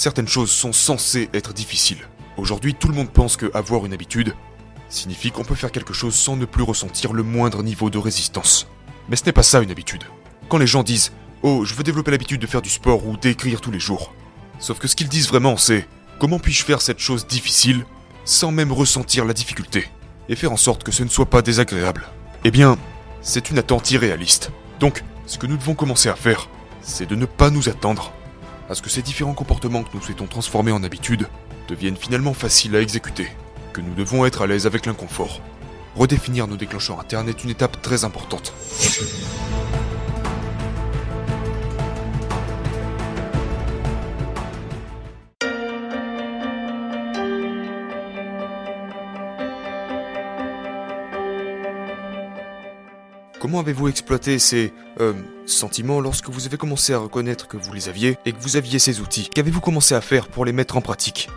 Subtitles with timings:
[0.00, 2.08] Certaines choses sont censées être difficiles.
[2.38, 4.34] Aujourd'hui, tout le monde pense que avoir une habitude
[4.88, 8.66] signifie qu'on peut faire quelque chose sans ne plus ressentir le moindre niveau de résistance.
[9.10, 10.04] Mais ce n'est pas ça une habitude.
[10.48, 13.60] Quand les gens disent Oh, je veux développer l'habitude de faire du sport ou d'écrire
[13.60, 14.14] tous les jours.
[14.58, 15.86] Sauf que ce qu'ils disent vraiment, c'est
[16.18, 17.84] Comment puis-je faire cette chose difficile
[18.24, 19.86] sans même ressentir la difficulté
[20.30, 22.08] et faire en sorte que ce ne soit pas désagréable?
[22.46, 22.78] Eh bien,
[23.20, 24.50] c'est une attente irréaliste.
[24.80, 26.48] Donc, ce que nous devons commencer à faire,
[26.80, 28.14] c'est de ne pas nous attendre
[28.70, 31.26] à ce que ces différents comportements que nous souhaitons transformer en habitudes
[31.68, 33.26] deviennent finalement faciles à exécuter,
[33.72, 35.40] que nous devons être à l'aise avec l'inconfort.
[35.96, 38.54] Redéfinir nos déclencheurs internes est une étape très importante.
[53.40, 55.14] Comment avez-vous exploité ces euh,
[55.46, 58.78] sentiments lorsque vous avez commencé à reconnaître que vous les aviez et que vous aviez
[58.78, 59.30] ces outils?
[59.30, 61.30] Qu'avez-vous commencé à faire pour les mettre en pratique?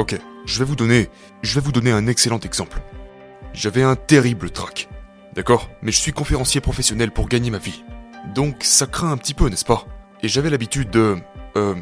[0.00, 2.80] Ok, je vais vous donner, un excellent exemple.
[3.52, 4.88] J'avais un terrible trac,
[5.32, 5.70] d'accord?
[5.80, 7.84] Mais je suis conférencier professionnel pour gagner ma vie,
[8.34, 9.86] donc ça craint un petit peu, n'est-ce pas?
[10.24, 11.18] Et j'avais l'habitude de,
[11.56, 11.76] euh,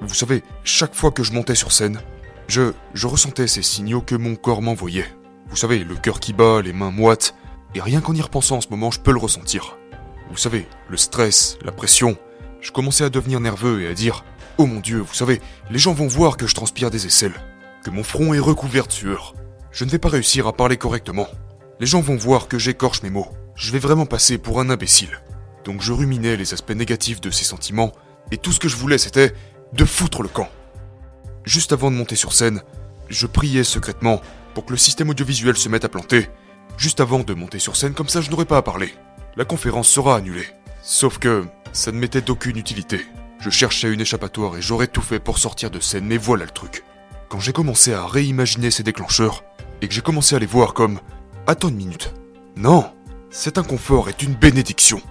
[0.00, 2.00] vous savez, chaque fois que je montais sur scène,
[2.48, 5.14] je, je ressentais ces signaux que mon corps m'envoyait.
[5.48, 7.34] Vous savez, le cœur qui bat, les mains moites,
[7.74, 9.78] et rien qu'en y repensant en ce moment, je peux le ressentir.
[10.30, 12.16] Vous savez, le stress, la pression,
[12.60, 14.24] je commençais à devenir nerveux et à dire
[14.58, 17.34] Oh mon dieu, vous savez, les gens vont voir que je transpire des aisselles,
[17.84, 19.34] que mon front est recouvert de sueur.
[19.72, 21.26] Je ne vais pas réussir à parler correctement.
[21.80, 23.28] Les gens vont voir que j'écorche mes mots.
[23.56, 25.20] Je vais vraiment passer pour un imbécile.
[25.64, 27.92] Donc je ruminais les aspects négatifs de ces sentiments,
[28.30, 29.32] et tout ce que je voulais c'était
[29.72, 30.48] de foutre le camp.
[31.44, 32.62] Juste avant de monter sur scène,
[33.08, 34.20] je priais secrètement
[34.54, 36.28] pour que le système audiovisuel se mette à planter
[36.76, 38.94] Juste avant de monter sur scène, comme ça je n'aurai pas à parler.
[39.36, 40.46] La conférence sera annulée.
[40.82, 43.00] Sauf que ça ne m'était d'aucune utilité.
[43.40, 46.50] Je cherchais une échappatoire et j'aurais tout fait pour sortir de scène, mais voilà le
[46.50, 46.84] truc.
[47.28, 49.42] Quand j'ai commencé à réimaginer ces déclencheurs,
[49.82, 51.00] et que j'ai commencé à les voir comme
[51.46, 52.14] Attends une minute.
[52.56, 52.90] Non,
[53.30, 55.02] cet inconfort est une bénédiction.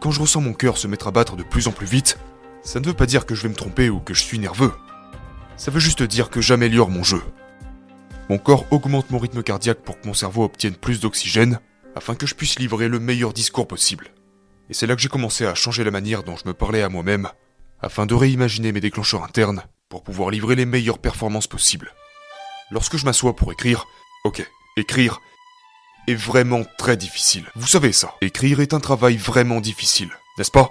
[0.00, 2.18] Quand je ressens mon cœur se mettre à battre de plus en plus vite,
[2.62, 4.72] ça ne veut pas dire que je vais me tromper ou que je suis nerveux.
[5.56, 7.22] Ça veut juste dire que j'améliore mon jeu.
[8.28, 11.60] Mon corps augmente mon rythme cardiaque pour que mon cerveau obtienne plus d'oxygène,
[11.94, 14.08] afin que je puisse livrer le meilleur discours possible.
[14.68, 16.90] Et c'est là que j'ai commencé à changer la manière dont je me parlais à
[16.90, 17.28] moi-même,
[17.80, 21.94] afin de réimaginer mes déclencheurs internes pour pouvoir livrer les meilleures performances possibles.
[22.70, 23.86] Lorsque je m'assois pour écrire,
[24.24, 24.46] ok,
[24.76, 25.20] écrire
[26.06, 27.44] est vraiment très difficile.
[27.54, 28.14] Vous savez ça.
[28.20, 30.70] Écrire est un travail vraiment difficile, n'est-ce pas?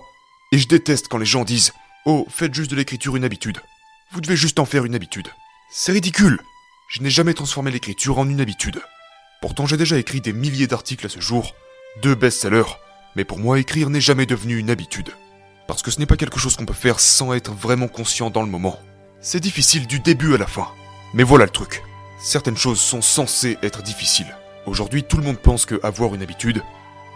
[0.52, 1.74] Et je déteste quand les gens disent
[2.06, 3.60] Oh, faites juste de l'écriture une habitude.
[4.12, 5.28] Vous devez juste en faire une habitude.
[5.70, 6.40] C'est ridicule.
[6.90, 8.82] Je n'ai jamais transformé l'écriture en une habitude.
[9.42, 11.54] Pourtant j'ai déjà écrit des milliers d'articles à ce jour,
[12.02, 12.78] deux best-sellers,
[13.18, 15.12] mais pour moi écrire n'est jamais devenu une habitude.
[15.68, 18.42] Parce que ce n'est pas quelque chose qu'on peut faire sans être vraiment conscient dans
[18.42, 18.80] le moment.
[19.20, 20.70] C'est difficile du début à la fin.
[21.14, 21.84] Mais voilà le truc.
[22.22, 24.34] Certaines choses sont censées être difficiles.
[24.66, 26.64] Aujourd'hui, tout le monde pense que avoir une habitude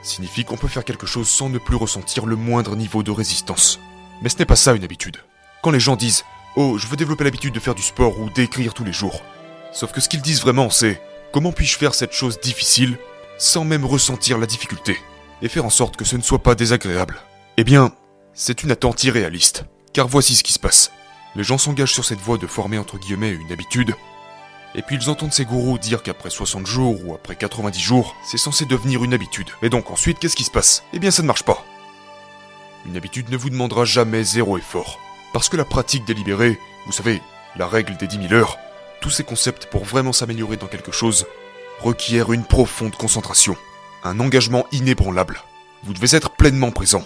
[0.04, 3.80] signifie qu'on peut faire quelque chose sans ne plus ressentir le moindre niveau de résistance.
[4.22, 5.18] Mais ce n'est pas ça une habitude.
[5.64, 6.26] Quand les gens disent
[6.58, 9.22] Oh, je veux développer l'habitude de faire du sport ou d'écrire tous les jours,
[9.72, 11.02] Sauf que ce qu'ils disent vraiment, c'est
[11.32, 12.98] comment puis-je faire cette chose difficile
[13.38, 14.98] sans même ressentir la difficulté
[15.42, 17.22] et faire en sorte que ce ne soit pas désagréable?
[17.58, 17.92] Eh bien,
[18.34, 19.66] c'est une attente irréaliste.
[19.94, 20.92] Car voici ce qui se passe.
[21.36, 23.96] Les gens s'engagent sur cette voie de former entre guillemets une habitude,
[24.74, 28.38] et puis ils entendent ces gourous dire qu'après 60 jours ou après 90 jours, c'est
[28.38, 29.50] censé devenir une habitude.
[29.62, 30.84] Et donc ensuite, qu'est-ce qui se passe?
[30.94, 31.66] Eh bien ça ne marche pas.
[32.86, 35.00] Une habitude ne vous demandera jamais zéro effort.
[35.34, 37.22] Parce que la pratique délibérée, vous savez,
[37.56, 38.58] la règle des 10 000 heures,
[39.02, 41.26] tous ces concepts pour vraiment s'améliorer dans quelque chose
[41.82, 43.58] requièrent une profonde concentration,
[44.04, 45.42] un engagement inébranlable.
[45.84, 47.04] Vous devez être pleinement présent.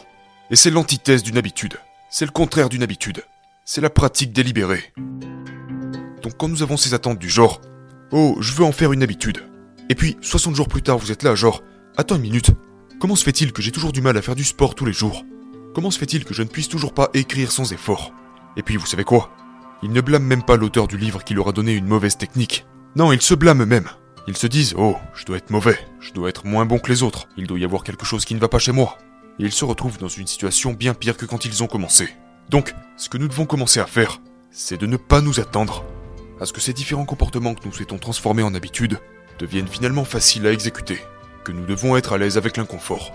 [0.51, 1.79] Et c'est l'antithèse d'une habitude.
[2.09, 3.23] C'est le contraire d'une habitude.
[3.63, 4.93] C'est la pratique délibérée.
[6.21, 7.61] Donc quand nous avons ces attentes du genre
[8.11, 9.43] Oh, je veux en faire une habitude.
[9.89, 11.63] Et puis, 60 jours plus tard, vous êtes là, genre
[11.97, 12.51] Attends une minute.
[12.99, 15.25] Comment se fait-il que j'ai toujours du mal à faire du sport tous les jours?
[15.73, 18.13] Comment se fait-il que je ne puisse toujours pas écrire sans effort?
[18.57, 19.31] Et puis, vous savez quoi?
[19.85, 22.65] Ils ne blâment même pas l'auteur du livre qui leur a donné une mauvaise technique.
[22.95, 23.87] Non, ils se blâment eux-mêmes.
[24.27, 27.03] Ils se disent Oh, je dois être mauvais, je dois être moins bon que les
[27.03, 28.97] autres, il doit y avoir quelque chose qui ne va pas chez moi.
[29.37, 32.09] Et ils se retrouvent dans une situation bien pire que quand ils ont commencé.
[32.49, 35.85] Donc, ce que nous devons commencer à faire, c'est de ne pas nous attendre
[36.41, 38.97] à ce que ces différents comportements que nous souhaitons transformer en habitude
[39.37, 40.99] deviennent finalement faciles à exécuter,
[41.43, 43.11] que nous devons être à l'aise avec l'inconfort.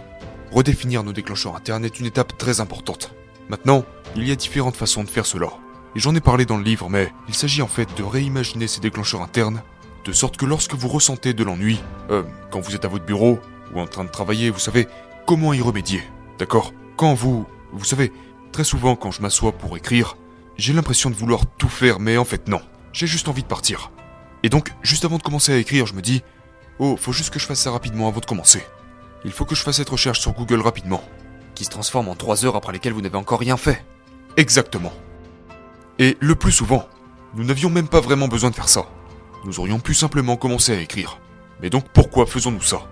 [0.53, 3.13] Redéfinir nos déclencheurs internes est une étape très importante.
[3.49, 3.85] Maintenant,
[4.15, 5.49] il y a différentes façons de faire cela.
[5.97, 8.81] Et j'en ai parlé dans le livre, mais il s'agit en fait de réimaginer ces
[8.81, 9.63] déclencheurs internes,
[10.05, 13.39] de sorte que lorsque vous ressentez de l'ennui, euh, quand vous êtes à votre bureau,
[13.75, 14.89] ou en train de travailler, vous savez
[15.27, 16.03] comment y remédier,
[16.39, 16.73] d'accord?
[16.97, 17.47] Quand vous...
[17.73, 18.13] Vous savez,
[18.53, 20.17] très souvent quand je m'assois pour écrire,
[20.57, 22.61] J'ai l'impression de vouloir tout faire, mais en fait non.
[22.93, 23.93] J'ai juste envie de partir.
[24.43, 26.23] Et donc, juste avant de commencer à écrire, je me dis
[26.79, 28.63] Oh, faut juste que je fasse ça rapidement avant de commencer.
[29.25, 31.03] Il faut que je fasse cette recherche sur Google rapidement.
[31.55, 33.85] Qui se transforme en 3 heures après lesquelles vous n'avez encore rien fait.
[34.37, 34.93] Exactement.
[36.03, 36.89] Et le plus souvent,
[37.35, 38.87] nous n'avions même pas vraiment besoin de faire ça.
[39.45, 41.21] Nous aurions pu simplement commencer à écrire.
[41.61, 42.89] Mais donc pourquoi faisons-nous ça?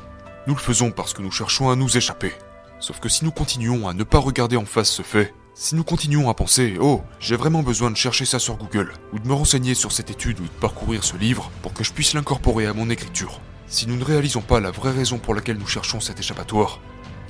[0.46, 2.34] Nous le faisons parce que nous cherchons à nous échapper.
[2.80, 5.84] Sauf que si nous continuons à ne pas regarder en face ce fait, si nous
[5.84, 9.32] continuons à penser Oh, j'ai vraiment besoin de chercher ça sur Google, ou de me
[9.32, 12.74] renseigner sur cette étude ou de parcourir ce livre pour que je puisse l'incorporer à
[12.74, 16.20] mon écriture, si nous ne réalisons pas la vraie raison pour laquelle nous cherchons cet
[16.20, 16.78] échappatoire,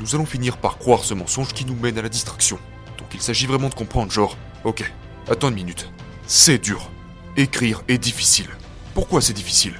[0.00, 2.58] nous allons finir par croire ce mensonge qui nous mène à la distraction.
[2.98, 4.92] Donc il s'agit vraiment de comprendre genre, ok,
[5.30, 5.90] attends une minute.
[6.26, 6.90] C'est dur.
[7.36, 8.48] Écrire est difficile.
[8.94, 9.75] Pourquoi c'est difficile?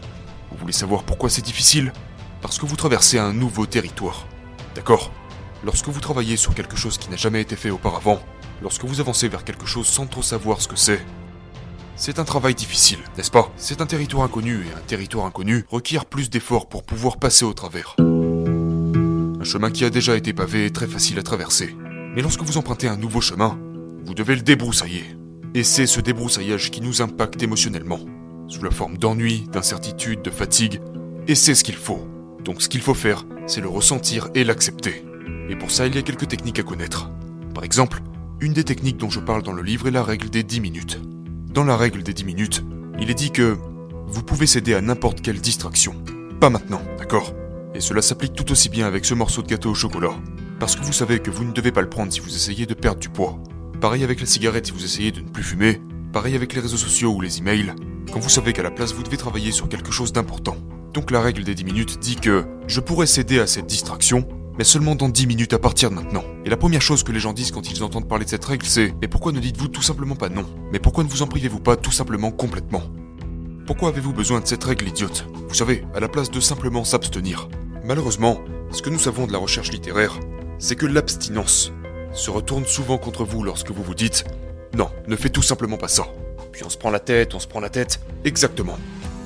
[0.51, 1.93] Vous voulez savoir pourquoi c'est difficile?
[2.41, 4.27] Parce que vous traversez un nouveau territoire.
[4.75, 5.11] D'accord?
[5.65, 8.21] Lorsque vous travaillez sur quelque chose qui n'a jamais été fait auparavant,
[8.63, 11.05] lorsque vous avancez vers quelque chose sans trop savoir ce que c'est,
[11.97, 13.51] c'est un travail difficile, n'est-ce pas?
[13.57, 17.55] C'est un territoire inconnu et un territoire inconnu requiert plus d'efforts pour pouvoir passer au
[17.55, 17.97] travers.
[17.99, 21.75] Un chemin qui a déjà été pavé est très facile à traverser.
[22.15, 23.59] Mais lorsque vous empruntez un nouveau chemin,
[24.05, 25.18] vous devez le débroussailler.
[25.55, 28.01] Et c'est ce débroussaillage qui nous impacte émotionnellement,
[28.49, 30.81] sous la forme d'ennui, d'incertitude, de fatigue,
[31.27, 32.07] et c'est ce qu'il faut.
[32.45, 35.05] Donc ce qu'il faut faire, c'est le ressentir et l'accepter.
[35.49, 37.11] Et pour ça, il y a quelques techniques à connaître.
[37.55, 38.03] Par exemple,
[38.41, 41.01] une des techniques dont je parle dans le livre est la règle des 10 minutes.
[41.53, 42.65] Dans la règle des 10 minutes,
[43.01, 43.57] il est dit que
[44.07, 45.95] vous pouvez céder à n'importe quelle distraction.
[46.41, 47.33] Pas maintenant, d'accord?
[47.75, 50.15] Et cela s'applique tout aussi bien avec ce morceau de gâteau au chocolat.
[50.61, 52.75] Parce que vous savez que vous ne devez pas le prendre si vous essayez de
[52.75, 53.39] perdre du poids.
[53.81, 55.81] Pareil avec la cigarette si vous essayez de ne plus fumer.
[56.13, 57.73] Pareil avec les réseaux sociaux ou les emails.
[58.13, 60.57] Quand vous savez qu'à la place vous devez travailler sur quelque chose d'important.
[60.95, 64.27] Donc la règle des 10 minutes dit que je pourrais céder à cette distraction
[64.59, 66.25] mais seulement dans 10 minutes à partir de maintenant.
[66.45, 68.67] Et la première chose que les gens disent quand ils entendent parler de cette règle,
[68.67, 70.45] c'est Mais pourquoi ne dites-vous tout simplement pas non?
[70.73, 72.83] Mais pourquoi ne vous en privez-vous pas tout simplement complètement?
[73.65, 75.25] Pourquoi avez-vous besoin de cette règle idiote?
[75.47, 77.49] Vous savez, à la place de simplement s'abstenir.
[77.85, 78.41] Malheureusement,
[78.73, 80.19] ce que nous savons de la recherche littéraire,
[80.59, 81.73] c'est que l'abstinence
[82.13, 84.25] se retourne souvent contre vous lorsque vous vous dites
[84.75, 86.07] Non, ne fais tout simplement pas ça.
[86.53, 88.01] Puis on se prend la tête, on se prend la tête.
[88.25, 88.79] Exactement.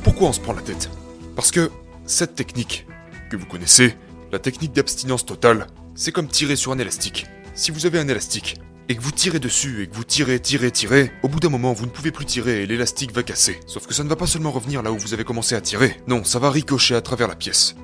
[0.05, 0.91] Pourquoi on se prend la tête?
[1.37, 1.71] Parce que
[2.07, 2.87] cette technique
[3.31, 3.97] que vous connaissez,
[4.33, 7.27] la technique d'abstinence totale, c'est comme tirer sur un élastique.
[7.55, 8.57] Si vous avez un élastique,
[8.89, 11.73] et que vous tirez dessus, et que vous tirez, tirez, tirez, au bout d'un moment,
[11.73, 13.61] vous ne pouvez plus tirer et l'élastique va casser.
[13.67, 15.97] Sauf que ça ne va pas seulement revenir là où vous avez commencé à tirer,
[16.09, 17.75] non, ça va ricocher à travers la pièce.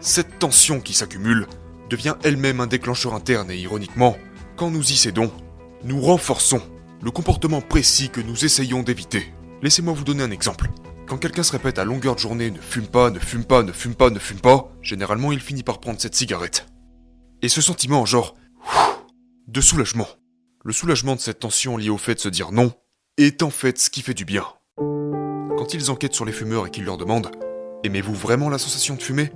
[0.00, 1.46] Cette tension qui s'accumule
[1.90, 4.16] devient elle-même un déclencheur interne et ironiquement,
[4.58, 5.30] quand nous y cédons,
[5.84, 6.60] nous renforçons
[7.00, 9.32] le comportement précis que nous essayons d'éviter.
[9.62, 10.68] Laissez-moi vous donner un exemple.
[11.06, 13.70] Quand quelqu'un se répète à longueur de journée ne fume pas, ne fume pas, ne
[13.70, 16.66] fume pas, ne fume pas, généralement il finit par prendre cette cigarette.
[17.40, 18.34] Et ce sentiment, genre,
[19.46, 20.08] de soulagement.
[20.64, 22.72] Le soulagement de cette tension liée au fait de se dire non
[23.16, 24.44] est en fait ce qui fait du bien.
[24.76, 27.30] Quand ils enquêtent sur les fumeurs et qu'ils leur demandent
[27.84, 29.30] Aimez-vous vraiment la sensation de fumer?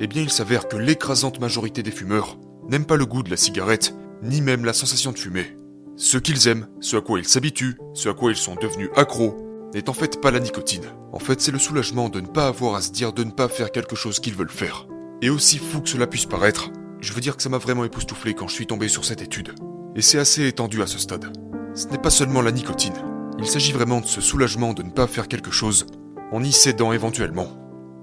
[0.00, 2.36] Eh bien, il s'avère que l'écrasante majorité des fumeurs
[2.68, 5.56] n'aiment pas le goût de la cigarette, ni même la sensation de fumer.
[5.96, 9.36] Ce qu'ils aiment, ce à quoi ils s'habituent, ce à quoi ils sont devenus accros,
[9.74, 10.84] n'est en fait pas la nicotine.
[11.12, 13.48] En fait, c'est le soulagement de ne pas avoir à se dire de ne pas
[13.48, 14.86] faire quelque chose qu'ils veulent faire.
[15.22, 16.70] Et aussi fou que cela puisse paraître,
[17.00, 19.54] je veux dire que ça m'a vraiment époustouflé quand je suis tombé sur cette étude.
[19.94, 21.32] Et c'est assez étendu à ce stade.
[21.74, 22.94] Ce n'est pas seulement la nicotine.
[23.38, 25.86] Il s'agit vraiment de ce soulagement de ne pas faire quelque chose
[26.32, 27.48] en y cédant éventuellement.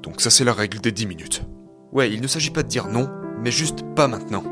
[0.01, 1.43] Donc ça c'est la règle des 10 minutes.
[1.91, 3.09] Ouais, il ne s'agit pas de dire non,
[3.41, 4.43] mais juste pas maintenant.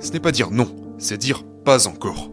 [0.00, 2.30] Ce n'est pas dire non, c'est dire pas encore.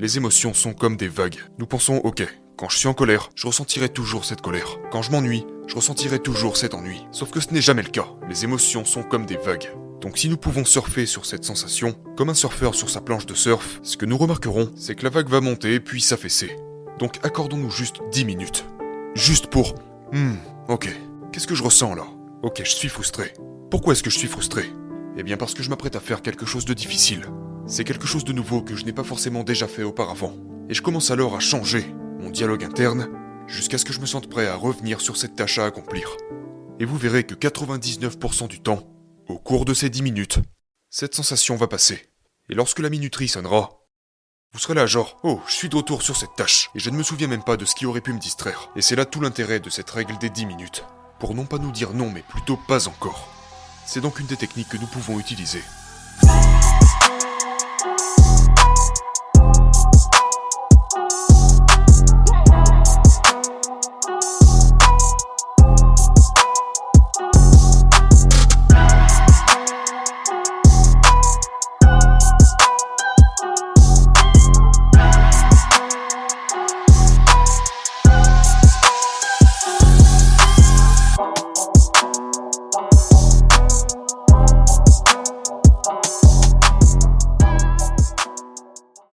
[0.00, 1.38] Les émotions sont comme des vagues.
[1.58, 2.26] Nous pensons, ok,
[2.56, 4.80] quand je suis en colère, je ressentirai toujours cette colère.
[4.90, 7.06] Quand je m'ennuie, je ressentirai toujours cet ennui.
[7.12, 8.08] Sauf que ce n'est jamais le cas.
[8.28, 9.70] Les émotions sont comme des vagues.
[10.00, 13.34] Donc si nous pouvons surfer sur cette sensation, comme un surfeur sur sa planche de
[13.34, 16.56] surf, ce que nous remarquerons, c'est que la vague va monter puis s'affaisser.
[16.98, 18.64] Donc accordons-nous juste 10 minutes.
[19.14, 19.74] Juste pour...
[20.12, 20.36] Hmm,
[20.68, 20.88] ok.
[21.32, 22.06] Qu'est-ce que je ressens là?
[22.42, 23.34] Ok, je suis frustré.
[23.70, 24.64] Pourquoi est-ce que je suis frustré?
[25.18, 27.26] Eh bien parce que je m'apprête à faire quelque chose de difficile.
[27.66, 30.34] C'est quelque chose de nouveau que je n'ai pas forcément déjà fait auparavant.
[30.70, 31.84] Et je commence alors à changer
[32.20, 33.08] mon dialogue interne
[33.46, 36.16] jusqu'à ce que je me sente prêt à revenir sur cette tâche à accomplir.
[36.80, 38.82] Et vous verrez que 99% du temps,
[39.28, 40.38] au cours de ces 10 minutes,
[40.88, 42.02] cette sensation va passer.
[42.48, 43.81] Et lorsque la minuterie sonnera,
[44.54, 46.96] vous serez là genre, oh, je suis de retour sur cette tâche, et je ne
[46.96, 48.68] me souviens même pas de ce qui aurait pu me distraire.
[48.76, 50.84] Et c'est là tout l'intérêt de cette règle des 10 minutes.
[51.18, 53.28] Pour non pas nous dire non, mais plutôt pas encore.
[53.86, 55.62] C'est donc une des techniques que nous pouvons utiliser.